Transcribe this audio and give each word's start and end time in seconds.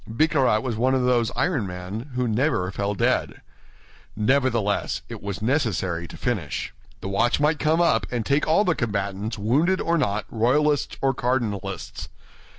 Bicarat 0.09 0.63
was 0.63 0.77
one 0.77 0.95
of 0.95 1.03
those 1.03 1.31
iron 1.35 1.67
men 1.67 2.09
who 2.15 2.27
never 2.27 2.71
fell 2.71 2.95
dead. 2.95 3.41
Nevertheless, 4.15 5.03
it 5.09 5.21
was 5.21 5.43
necessary 5.43 6.07
to 6.07 6.17
finish. 6.17 6.73
The 7.01 7.07
watch 7.07 7.39
might 7.39 7.59
come 7.59 7.79
up 7.81 8.07
and 8.09 8.25
take 8.25 8.47
all 8.47 8.65
the 8.65 8.73
combatants, 8.73 9.37
wounded 9.37 9.79
or 9.79 9.99
not, 9.99 10.25
royalists 10.27 10.97
or 11.03 11.13
cardinalists. 11.13 12.09